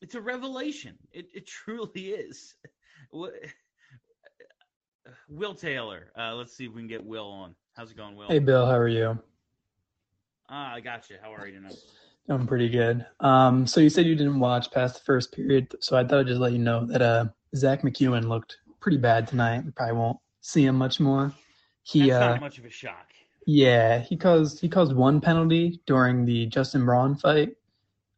[0.00, 0.96] it's a revelation.
[1.10, 2.54] It, it truly is.
[5.28, 7.54] Will Taylor, uh, let's see if we can get Will on.
[7.74, 8.28] How's it going, Will?
[8.28, 8.66] Hey, Bill.
[8.66, 9.18] How are you?
[10.48, 11.16] Ah, I got you.
[11.20, 11.76] How are you tonight?
[12.28, 13.04] I'm pretty good.
[13.20, 16.26] Um, so you said you didn't watch past the first period, so I thought I'd
[16.26, 19.64] just let you know that uh, Zack MacEwen looked pretty bad tonight.
[19.64, 21.32] We probably won't see him much more.
[21.82, 23.08] He That's uh, not much of a shock.
[23.46, 27.56] yeah, he caused he caused one penalty during the Justin Braun fight,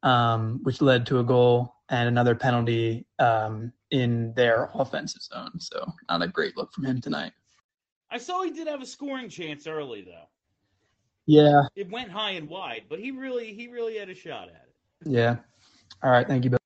[0.03, 5.59] um, which led to a goal and another penalty um, in their offensive zone.
[5.61, 7.33] So not a great look from him tonight.
[8.11, 10.29] I saw he did have a scoring chance early though.
[11.29, 14.65] Yeah, It went high and wide, but he really he really had a shot at
[14.69, 14.75] it.
[15.05, 15.37] yeah.
[16.03, 16.59] All right, thank you, Bill.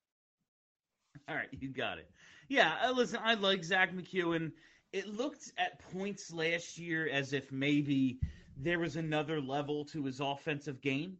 [1.28, 2.08] All right, you got it.
[2.48, 4.52] Yeah, uh, listen, I like Zack MacEwen.
[4.92, 8.20] It looked at points last year as if maybe
[8.56, 11.16] there was another level to his offensive game.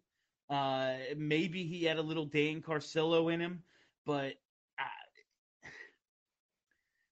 [0.49, 3.63] Uh, maybe he had a little Dan Carcillo in him,
[4.07, 4.35] but
[4.79, 5.65] uh,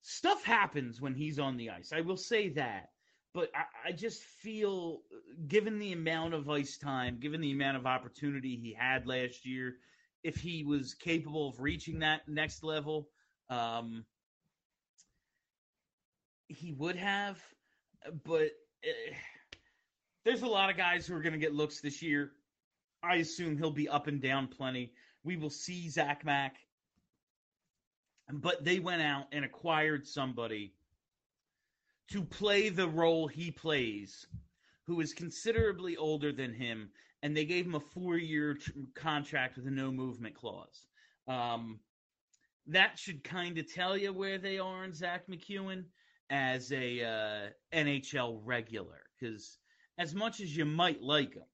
[0.02, 1.92] stuff happens when he's on the ice.
[1.92, 2.90] I will say that.
[3.32, 5.02] But I, I just feel,
[5.46, 9.76] given the amount of ice time, given the amount of opportunity he had last year,
[10.24, 13.08] if he was capable of reaching that next level,
[13.48, 14.04] um,
[16.48, 17.40] he would have.
[18.24, 18.50] But
[18.84, 19.14] uh,
[20.24, 22.32] there's a lot of guys who are going to get looks this year.
[23.02, 24.92] I assume he'll be up and down plenty.
[25.22, 26.56] We will see Zach Mack.
[28.32, 30.74] But they went out and acquired somebody
[32.10, 34.26] to play the role he plays,
[34.86, 36.90] who is considerably older than him,
[37.22, 40.86] and they gave him a four-year tr- contract with a no movement clause.
[41.28, 41.80] Um,
[42.66, 45.84] that should kind of tell you where they are in Zack MacEwen
[46.30, 49.58] as a uh, NHL regular, because
[49.98, 51.44] as much as you might like him,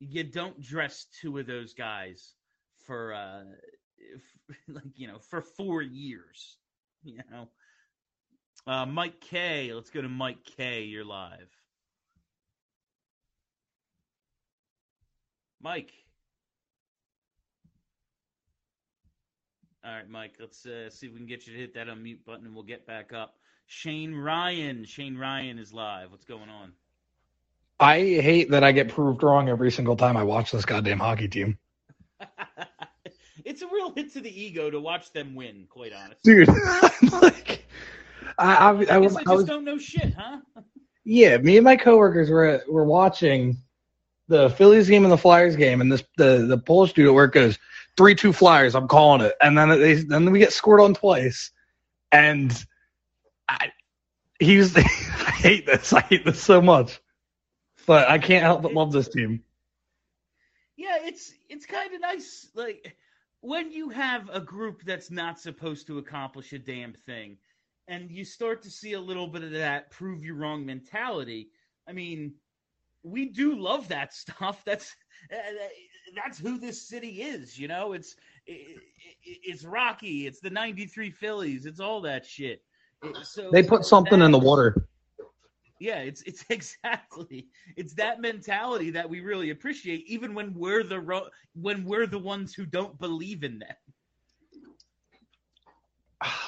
[0.00, 2.34] you don't dress two of those guys
[2.86, 3.44] for uh,
[4.14, 6.58] f- like you know for four years,
[7.02, 7.48] you know.
[8.66, 9.72] Uh, Mike K.
[9.72, 10.82] Let's go to Mike K.
[10.82, 11.48] You're live.
[15.62, 15.92] Mike.
[19.84, 20.34] All right, Mike.
[20.40, 22.64] Let's uh, see if we can get you to hit that unmute button, and we'll
[22.64, 23.36] get back up.
[23.66, 24.84] Shane Ryan.
[24.84, 26.10] Shane Ryan is live.
[26.10, 26.72] What's going on?
[27.78, 31.28] I hate that I get proved wrong every single time I watch this goddamn hockey
[31.28, 31.58] team.
[33.44, 35.66] It's a real hit to the ego to watch them win.
[35.70, 36.48] Quite honest, Dude,
[37.12, 37.64] like,
[38.38, 40.38] I, I, I, I was, guess I I just was, don't know shit, huh?
[41.04, 43.58] yeah, me and my coworkers were were watching
[44.28, 47.34] the Phillies game and the Flyers game, and this the the Polish dude at work
[47.34, 47.58] goes
[47.96, 48.74] three two Flyers.
[48.74, 51.50] I'm calling it, and then they then we get scored on twice,
[52.12, 52.52] and
[53.48, 53.72] I
[54.38, 55.92] he's I hate this.
[55.92, 57.00] I hate this so much,
[57.86, 59.42] but I can't help but love this team.
[60.76, 62.48] Yeah, it's it's kind of nice.
[62.54, 62.96] Like
[63.40, 67.38] when you have a group that's not supposed to accomplish a damn thing,
[67.88, 71.48] and you start to see a little bit of that prove you wrong mentality,
[71.88, 72.34] I mean,
[73.02, 74.62] we do love that stuff.
[74.66, 74.94] That's
[76.14, 77.58] that's who this city is.
[77.58, 78.16] You know, it's
[78.46, 78.78] it,
[79.24, 80.26] it, it's Rocky.
[80.26, 81.66] It's the '93 Phillies.
[81.66, 82.62] It's all that shit.
[83.02, 84.86] It- so They put something in the water.
[85.80, 91.00] yeah, it's it's exactly it's that mentality that we really appreciate, even when we're the
[91.00, 93.74] ro- when we're the ones who don't believe in them.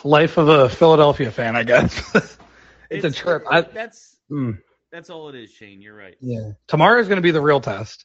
[0.05, 2.13] Life of a Philadelphia fan, I guess.
[2.91, 3.45] it's, a trip.
[3.51, 4.53] I, that's Hmm.
[4.93, 5.81] that's all it is, Shane.
[5.81, 6.17] You're right.
[6.21, 6.53] yeah.
[6.67, 8.05] Tomorrow is going to be the real test.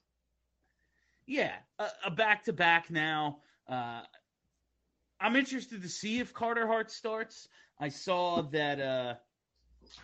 [1.26, 3.38] Yeah, a, a back-to-back now.
[3.70, 4.02] Uh,
[5.22, 7.48] I'm interested to see if Carter Hart starts.
[7.80, 9.14] I saw that uh,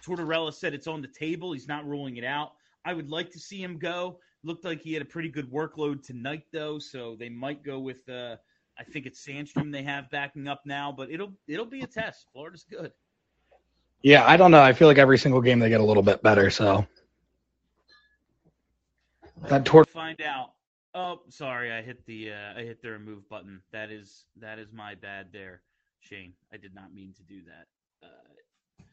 [0.06, 1.52] Tortorella said it's on the table.
[1.52, 2.54] He's not ruling it out.
[2.86, 4.20] I would like to see him go.
[4.44, 8.08] Looked like he had a pretty good workload tonight, though, so they might go with.
[8.08, 8.38] Uh,
[8.80, 12.28] I think it's Sandstrom they have backing up now, but it'll it'll be a test.
[12.32, 12.92] Florida's good.
[14.02, 14.62] Yeah, I don't know.
[14.62, 16.50] I feel like every single game they get a little bit better.
[16.50, 16.88] So
[19.50, 20.52] that tor- find out.
[20.96, 23.62] Oh, sorry, I hit the uh, I hit the remove button.
[23.72, 25.62] That is that is my bad there,
[26.00, 26.34] Shane.
[26.54, 28.08] I did not mean to do that.
[28.08, 28.84] Uh,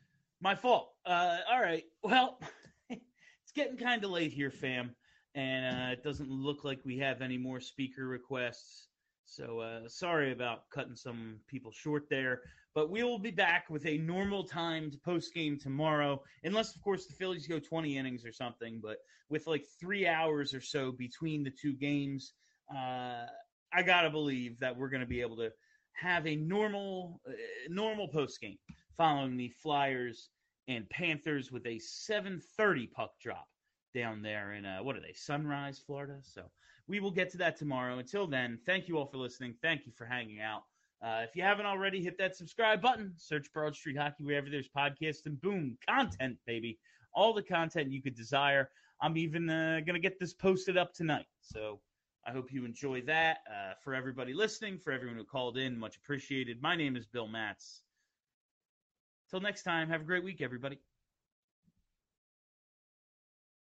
[0.41, 0.93] my fault.
[1.07, 1.85] Uh, all right.
[2.03, 2.41] Well,
[2.91, 4.91] it's getting kind of late here, fam,
[5.37, 8.89] and uh, it doesn't look like we have any more speaker requests.
[9.27, 12.41] So uh, sorry about cutting some people short there,
[12.75, 17.07] but we will be back with a normal timed post game tomorrow, unless of course
[17.07, 18.81] the Phillies go 20 innings or something.
[18.83, 18.99] But
[19.29, 22.35] with like three hours or so between the two games,
[22.73, 23.27] uh,
[23.73, 25.51] I gotta believe that we're to be able to
[25.93, 27.33] have a normal uh,
[27.69, 28.59] normal post game
[28.97, 30.31] following the Flyers
[30.69, 33.49] and Panthers with a 7:30 puck drop
[33.93, 36.19] down there in uh, what are they Sunrise, Florida.
[36.23, 36.43] So
[36.89, 37.99] we will get to that tomorrow.
[37.99, 39.55] Until then, thank you all for listening.
[39.63, 40.63] Thank you for hanging out.
[41.03, 43.13] Uh, if you haven't already, hit that subscribe button.
[43.17, 46.79] Search Broad Street Hockey wherever there's podcasts, and boom, content, baby.
[47.15, 48.71] All the content you could desire.
[49.01, 51.27] I'm even uh, going to get this posted up tonight.
[51.43, 51.81] So
[52.27, 53.39] I hope you enjoy that.
[53.51, 56.63] Uh, for everybody listening, for everyone who called in, much appreciated.
[56.63, 57.83] My name is Bill Matz.
[59.31, 60.79] Till next time, have a great week, everybody.